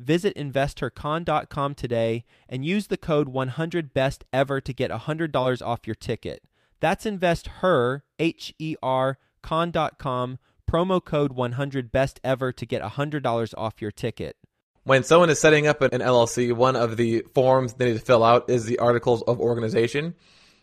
[0.00, 6.42] visit investhercon.com today and use the code 100best ever to get $100 off your ticket.
[6.80, 10.38] That's investher, H E R, con.com
[10.70, 14.36] promo code 100 best ever to get $100 off your ticket.
[14.84, 18.24] When someone is setting up an LLC, one of the forms they need to fill
[18.24, 20.14] out is the articles of organization,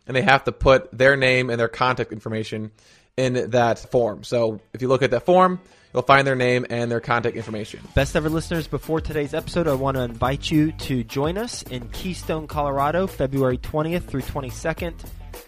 [0.08, 2.72] and they have to put their name and their contact information
[3.18, 4.24] in that form.
[4.24, 5.60] So if you look at that form,
[5.94, 7.82] you'll find their name and their contact information.
[7.96, 11.90] Best ever listeners, before today's episode, I want to invite you to join us in
[11.90, 14.94] Keystone, Colorado, February 20th through 22nd.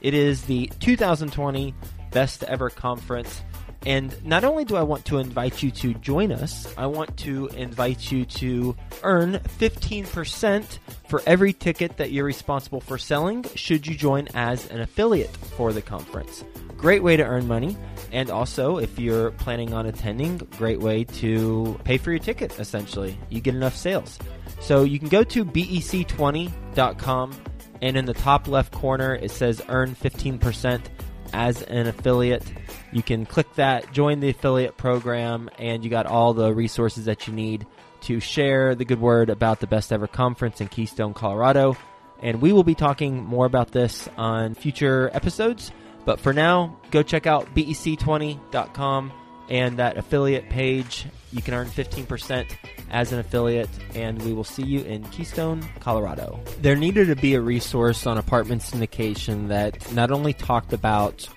[0.02, 1.74] It is the 2020
[2.12, 3.42] Best Ever Conference.
[3.86, 7.48] And not only do I want to invite you to join us, I want to
[7.50, 13.96] invite you to earn 15% for every ticket that you're responsible for selling should you
[13.96, 16.44] join as an affiliate for the conference.
[16.80, 17.76] Great way to earn money.
[18.12, 23.18] And also, if you're planning on attending, great way to pay for your ticket, essentially.
[23.30, 24.18] You get enough sales.
[24.62, 27.32] So you can go to bec20.com,
[27.82, 30.82] and in the top left corner, it says earn 15%
[31.34, 32.44] as an affiliate.
[32.92, 37.28] You can click that, join the affiliate program, and you got all the resources that
[37.28, 37.68] you need
[38.02, 41.78] to share the good word about the best ever conference in Keystone, Colorado.
[42.22, 45.72] And we will be talking more about this on future episodes.
[46.10, 49.14] But for now, go check out bec20.com
[49.48, 51.06] and that affiliate page.
[51.32, 52.52] You can earn 15%
[52.90, 56.40] as an affiliate, and we will see you in Keystone, Colorado.
[56.62, 61.30] There needed to be a resource on apartment syndication that not only talked about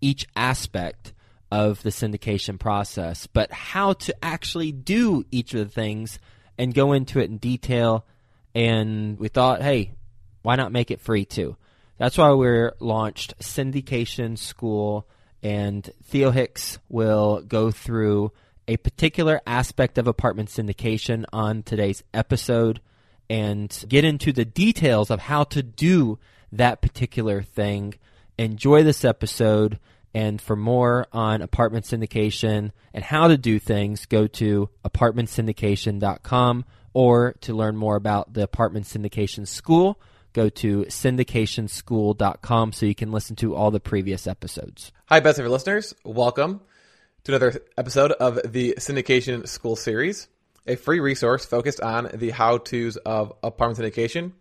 [0.00, 1.12] each aspect
[1.50, 6.20] of the syndication process, but how to actually do each of the things
[6.56, 8.06] and go into it in detail.
[8.54, 9.94] And we thought, hey,
[10.42, 11.56] why not make it free too?
[12.00, 15.06] That's why we're launched Syndication School,
[15.42, 18.32] and Theo Hicks will go through
[18.66, 22.80] a particular aspect of apartment syndication on today's episode
[23.28, 26.18] and get into the details of how to do
[26.50, 27.92] that particular thing.
[28.38, 29.78] Enjoy this episode.
[30.14, 37.34] And for more on apartment syndication and how to do things, go to apartmentsyndication.com or
[37.42, 40.00] to learn more about the apartment syndication school,
[40.32, 44.92] go to syndicationschool.com so you can listen to all the previous episodes.
[45.06, 45.94] Hi, best ever listeners.
[46.04, 46.60] Welcome
[47.24, 50.28] to another episode of the Syndication School series,
[50.66, 54.32] a free resource focused on the how to's of apartment syndication.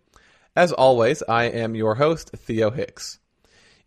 [0.56, 3.20] As always, I am your host, Theo Hicks.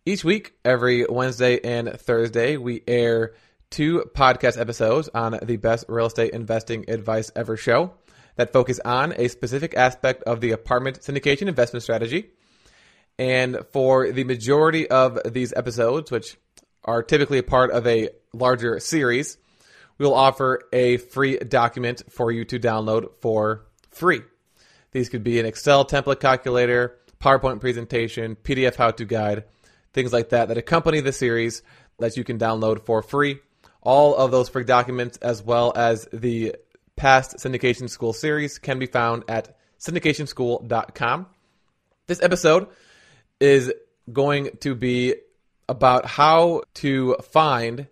[0.05, 3.33] Each week, every Wednesday and Thursday, we air
[3.69, 7.93] two podcast episodes on the best real estate investing advice ever show
[8.35, 12.29] that focus on a specific aspect of the apartment syndication investment strategy.
[13.19, 16.37] And for the majority of these episodes, which
[16.83, 19.37] are typically a part of a larger series,
[19.97, 24.21] we will offer a free document for you to download for free.
[24.91, 29.45] These could be an Excel template calculator, PowerPoint presentation, PDF how to guide,
[29.93, 31.61] things like that that accompany the series
[31.99, 33.39] that you can download for free.
[33.81, 36.55] All of those free documents, as well as the
[36.95, 41.27] past Syndication School series, can be found at syndicationschool.com.
[42.07, 42.67] This episode
[43.39, 43.73] is
[44.11, 45.15] going to be
[45.67, 47.87] about how to find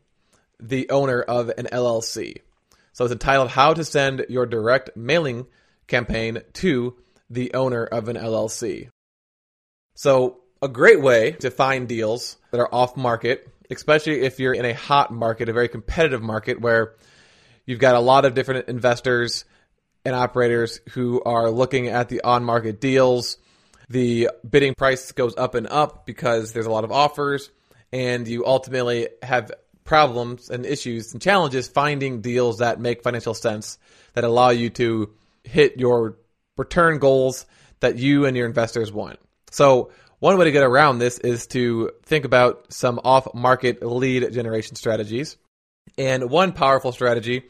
[0.59, 2.38] the owner of an LLC.
[2.94, 5.47] So it's entitled How to Send Your Direct Mailing
[5.88, 6.95] Campaign to
[7.30, 8.89] the Owner of an LLC.
[9.95, 14.65] So a great way to find deals that are off market, especially if you're in
[14.65, 16.95] a hot market, a very competitive market where
[17.66, 19.46] you've got a lot of different investors
[20.06, 23.38] and operators who are looking at the on market deals.
[23.90, 27.50] The bidding price goes up and up because there's a lot of offers,
[27.92, 29.52] and you ultimately have
[29.84, 33.78] problems and issues and challenges finding deals that make financial sense
[34.14, 36.18] that allow you to hit your
[36.57, 37.46] return goals
[37.80, 39.19] that you and your investors want.
[39.52, 44.31] So, one way to get around this is to think about some off market lead
[44.31, 45.36] generation strategies.
[45.98, 47.44] And one powerful strategy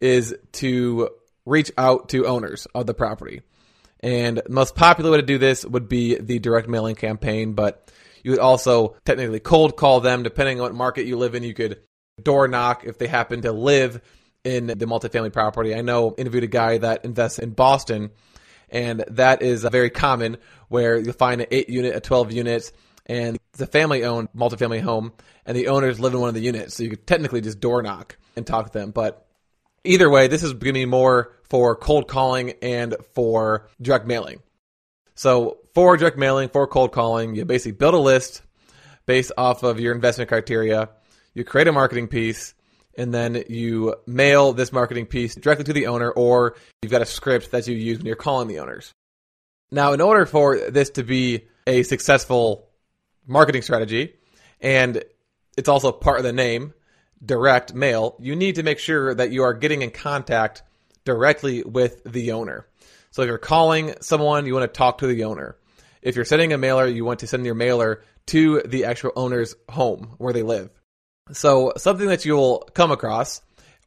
[0.00, 1.10] is to
[1.44, 3.42] reach out to owners of the property.
[4.00, 7.90] And the most popular way to do this would be the direct mailing campaign, but
[8.22, 11.42] you would also technically cold call them depending on what market you live in.
[11.42, 11.80] You could
[12.22, 14.00] door knock if they happen to live
[14.44, 15.74] in the multifamily property.
[15.74, 18.10] I know interviewed a guy that invests in Boston,
[18.68, 20.36] and that is very common
[20.68, 22.72] where you'll find an eight unit, a 12 units,
[23.06, 25.12] and it's a family owned multifamily home,
[25.44, 26.74] and the owners live in one of the units.
[26.74, 28.90] So you could technically just door knock and talk to them.
[28.90, 29.26] But
[29.84, 34.40] either way, this is going to be more for cold calling and for direct mailing.
[35.14, 38.42] So for direct mailing, for cold calling, you basically build a list
[39.06, 40.90] based off of your investment criteria.
[41.32, 42.54] You create a marketing piece
[42.98, 47.06] and then you mail this marketing piece directly to the owner or you've got a
[47.06, 48.92] script that you use when you're calling the owners.
[49.70, 52.65] Now, in order for this to be a successful
[53.26, 54.14] marketing strategy,
[54.60, 55.02] and
[55.56, 56.74] it's also part of the name,
[57.24, 60.62] direct mail, you need to make sure that you are getting in contact
[61.04, 62.66] directly with the owner.
[63.10, 65.56] So if you're calling someone, you want to talk to the owner.
[66.02, 69.54] If you're sending a mailer, you want to send your mailer to the actual owner's
[69.68, 70.70] home where they live.
[71.32, 73.40] So something that you'll come across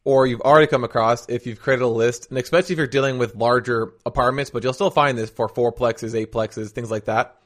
[0.04, 3.18] or you've already come across if you've created a list, and especially if you're dealing
[3.18, 7.38] with larger apartments, but you'll still find this for fourplexes, eightplexes, things like that,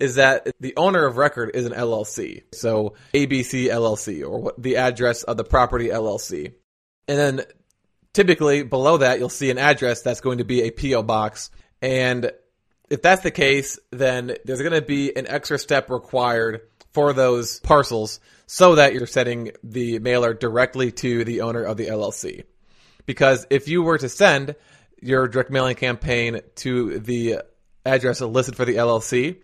[0.00, 2.42] is that the owner of record is an LLC.
[2.52, 6.52] So ABC LLC or what the address of the property LLC.
[7.06, 7.42] And then
[8.12, 11.50] typically below that, you'll see an address that's going to be a PO box.
[11.82, 12.30] And
[12.90, 16.62] if that's the case, then there's going to be an extra step required
[16.92, 21.86] for those parcels so that you're sending the mailer directly to the owner of the
[21.86, 22.44] LLC.
[23.04, 24.54] Because if you were to send
[25.00, 27.42] your direct mailing campaign to the
[27.84, 29.38] address listed for the LLC,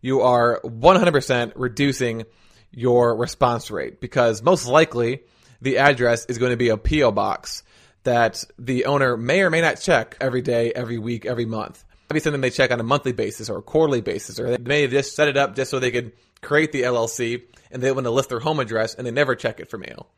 [0.00, 2.24] you are 100% reducing
[2.70, 5.22] your response rate because most likely
[5.60, 7.62] the address is going to be a PO box
[8.04, 11.84] that the owner may or may not check every day, every week, every month.
[12.08, 14.86] Maybe something they check on a monthly basis or a quarterly basis, or they may
[14.88, 18.10] just set it up just so they could create the LLC and they want to
[18.10, 20.08] list their home address and they never check it for mail.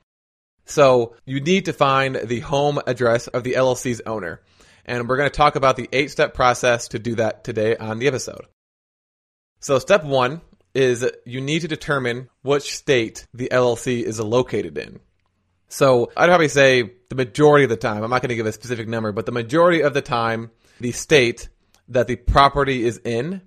[0.64, 4.40] So you need to find the home address of the LLC's owner.
[4.84, 7.98] And we're going to talk about the eight step process to do that today on
[7.98, 8.46] the episode.
[9.62, 10.40] So step one
[10.74, 14.98] is you need to determine which state the LLC is located in.
[15.68, 18.52] So I'd probably say the majority of the time, I'm not going to give a
[18.52, 20.50] specific number, but the majority of the time,
[20.80, 21.48] the state
[21.88, 23.40] that the property is in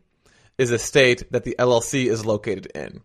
[0.57, 3.01] is a state that the LLC is located in.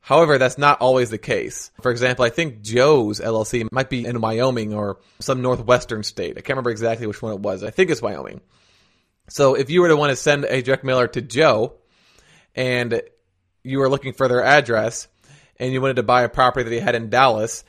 [0.00, 1.72] However, that's not always the case.
[1.80, 6.32] For example, I think Joe's LLC might be in Wyoming or some northwestern state.
[6.32, 7.64] I can't remember exactly which one it was.
[7.64, 8.42] I think it's Wyoming.
[9.28, 11.78] So if you were to want to send a direct mailer to Joe
[12.56, 13.02] and
[13.62, 15.06] you were looking for their address
[15.58, 17.64] and you wanted to buy a property that he had in Dallas,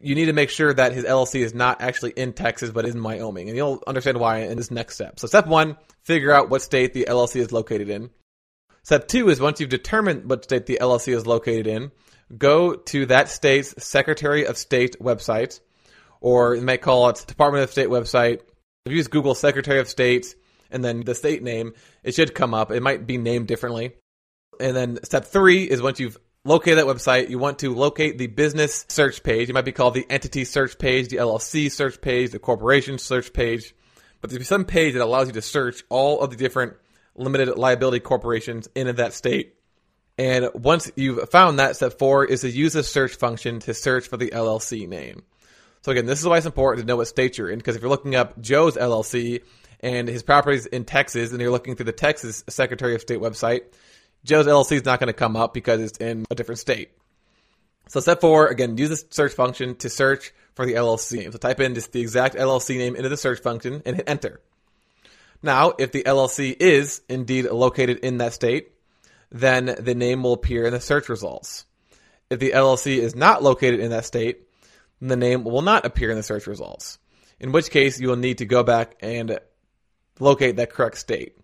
[0.00, 2.94] you need to make sure that his LLC is not actually in Texas but is
[2.94, 3.48] in Wyoming.
[3.48, 5.20] And you'll understand why in this next step.
[5.20, 8.10] So step one, figure out what state the LLC is located in.
[8.82, 11.90] Step two is once you've determined what state the LLC is located in,
[12.36, 15.60] go to that state's Secretary of State website,
[16.20, 18.40] or you might call it Department of State website.
[18.84, 20.34] If you use Google Secretary of State
[20.70, 21.72] and then the state name,
[22.02, 22.70] it should come up.
[22.70, 23.94] It might be named differently.
[24.60, 28.26] And then step three is once you've located that website, you want to locate the
[28.26, 29.48] business search page.
[29.48, 33.32] It might be called the entity search page, the LLC search page, the corporation search
[33.32, 33.74] page.
[34.20, 36.74] But there's some page that allows you to search all of the different
[37.14, 39.54] limited liability corporations in that state.
[40.16, 44.06] And once you've found that, step four is to use the search function to search
[44.08, 45.22] for the LLC name.
[45.82, 47.82] So again, this is why it's important to know what state you're in, because if
[47.82, 49.42] you're looking up Joe's LLC
[49.80, 53.64] and his properties in Texas, and you're looking through the Texas Secretary of State website,
[54.24, 56.90] Joe's LLC is not going to come up because it's in a different state.
[57.88, 61.32] So step four, again, use the search function to search for the LLC name.
[61.32, 64.40] So type in just the exact LLC name into the search function and hit enter.
[65.42, 68.72] Now, if the LLC is indeed located in that state,
[69.30, 71.66] then the name will appear in the search results.
[72.30, 74.48] If the LLC is not located in that state,
[75.00, 76.98] then the name will not appear in the search results.
[77.38, 79.38] In which case, you will need to go back and
[80.18, 81.36] locate that correct state.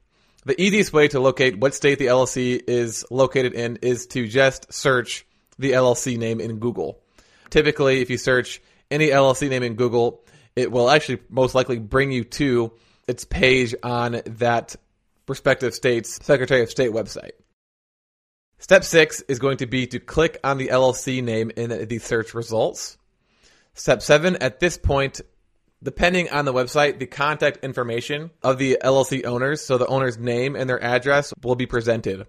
[0.47, 4.73] The easiest way to locate what state the LLC is located in is to just
[4.73, 5.27] search
[5.59, 6.99] the LLC name in Google.
[7.51, 10.25] Typically, if you search any LLC name in Google,
[10.57, 12.73] it will actually most likely bring you to
[13.07, 14.77] its page on that
[15.29, 17.33] respective state's Secretary of State website.
[18.59, 22.35] Step six is going to be to click on the LLC name in the search
[22.35, 22.97] results.
[23.75, 25.21] Step seven, at this point,
[25.83, 30.57] depending on the website, the contact information of the LLC owners, so the owner's name
[30.57, 32.27] and their address, will be presented.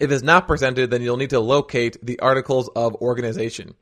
[0.00, 3.74] If it's not presented, then you'll need to locate the articles of organization.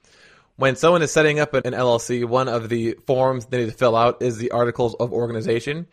[0.60, 3.96] when someone is setting up an LLC, one of the forms they need to fill
[3.96, 5.86] out is the articles of organization,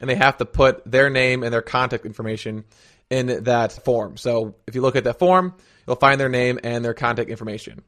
[0.00, 2.64] and they have to put their name and their contact information
[3.10, 4.16] in that form.
[4.16, 5.54] So if you look at that form,
[5.86, 7.84] you'll find their name and their contact information.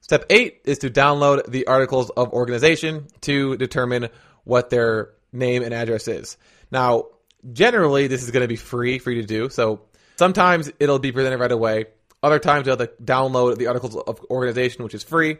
[0.00, 4.08] Step eight is to download the articles of organization to determine
[4.44, 6.36] what their name and address is.
[6.70, 7.06] Now,
[7.52, 9.48] generally, this is going to be free for you to do.
[9.50, 9.82] So
[10.16, 11.86] sometimes it'll be presented right away.
[12.22, 15.38] Other times you'll have to download the articles of organization, which is free.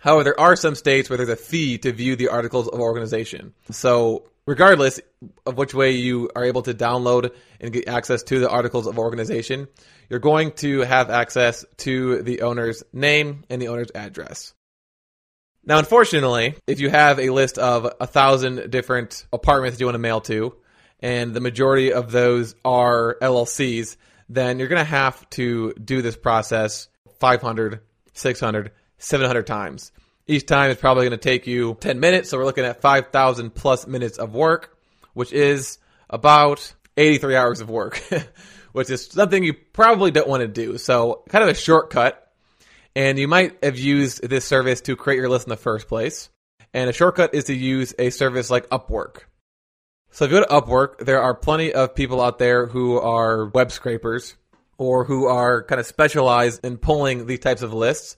[0.00, 3.54] However, there are some states where there's a fee to view the articles of organization.
[3.70, 5.00] So, regardless
[5.44, 8.98] of which way you are able to download and get access to the articles of
[8.98, 9.68] organization,
[10.08, 14.54] you're going to have access to the owner's name and the owner's address.
[15.64, 20.00] Now, unfortunately, if you have a list of a thousand different apartments you want to
[20.00, 20.54] mail to,
[21.00, 23.96] and the majority of those are LLCs,
[24.28, 26.88] then you're going to have to do this process
[27.18, 27.80] 500,
[28.12, 29.92] 600, 700 times.
[30.26, 33.54] Each time is probably going to take you 10 minutes, so we're looking at 5,000
[33.54, 34.76] plus minutes of work,
[35.14, 35.78] which is
[36.10, 38.02] about 83 hours of work,
[38.72, 40.78] which is something you probably don't want to do.
[40.78, 42.22] So, kind of a shortcut.
[42.96, 46.30] And you might have used this service to create your list in the first place.
[46.72, 49.24] And a shortcut is to use a service like Upwork.
[50.10, 53.46] So if you go to Upwork, there are plenty of people out there who are
[53.46, 54.34] web scrapers
[54.78, 58.16] or who are kind of specialized in pulling these types of lists.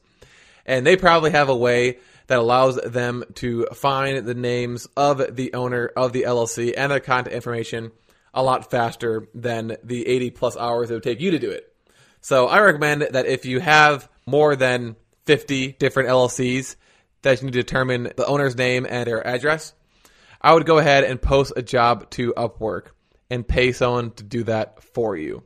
[0.69, 1.99] And they probably have a way
[2.29, 7.01] that allows them to find the names of the owner of the LLC and their
[7.01, 7.91] contact information
[8.35, 11.75] a lot faster than the 80 plus hours it would take you to do it.
[12.21, 16.77] So I recommend that if you have more than 50 different LLCs
[17.23, 19.73] that you need to determine the owner's name and their address,
[20.41, 22.89] I would go ahead and post a job to Upwork
[23.31, 25.45] and pay someone to do that for you.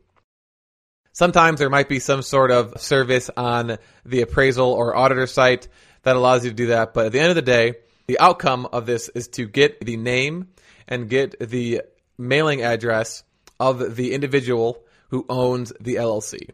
[1.12, 5.68] Sometimes there might be some sort of service on the appraisal or auditor site
[6.02, 7.74] that allows you to do that, but at the end of the day,
[8.06, 10.48] the outcome of this is to get the name
[10.88, 11.82] and get the
[12.18, 13.24] mailing address
[13.60, 16.50] of the individual who owns the LLC.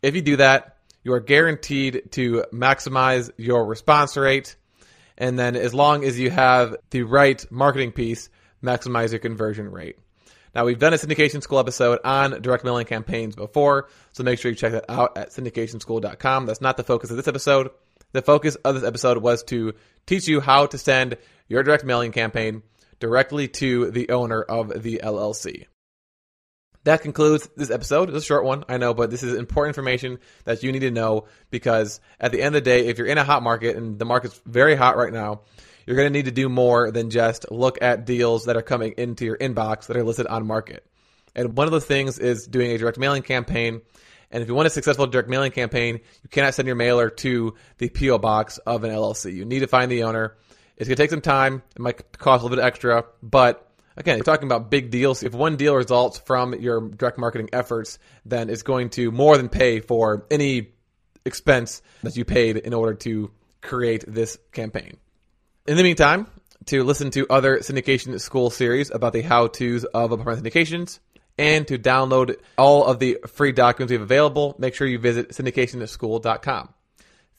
[0.00, 4.56] If you do that, you are guaranteed to maximize your response rate
[5.18, 8.28] and then as long as you have the right marketing piece,
[8.62, 9.96] maximize your conversion rate.
[10.54, 14.50] Now, we've done a syndication school episode on direct mailing campaigns before, so make sure
[14.50, 16.46] you check that out at syndicationschool.com.
[16.46, 17.70] That's not the focus of this episode.
[18.12, 19.72] The focus of this episode was to
[20.04, 21.16] teach you how to send
[21.48, 22.62] your direct mailing campaign
[23.00, 25.66] directly to the owner of the LLC.
[26.84, 28.08] That concludes this episode.
[28.08, 30.90] It's a short one, I know, but this is important information that you need to
[30.90, 33.98] know because at the end of the day, if you're in a hot market and
[33.98, 35.42] the market's very hot right now,
[35.86, 38.94] you're going to need to do more than just look at deals that are coming
[38.96, 40.86] into your inbox that are listed on market.
[41.34, 43.80] And one of the things is doing a direct mailing campaign.
[44.30, 47.54] And if you want a successful direct mailing campaign, you cannot send your mailer to
[47.78, 49.32] the PO box of an LLC.
[49.34, 50.36] You need to find the owner.
[50.76, 51.62] It's going to take some time.
[51.76, 55.22] It might cost a little bit extra, but again, you're talking about big deals.
[55.22, 59.48] If one deal results from your direct marketing efforts, then it's going to more than
[59.48, 60.68] pay for any
[61.24, 64.96] expense that you paid in order to create this campaign.
[65.64, 66.26] In the meantime,
[66.66, 70.98] to listen to other syndication school series about the how to's of apartment syndications
[71.38, 75.28] and to download all of the free documents we have available, make sure you visit
[75.28, 76.68] syndicationschool.com.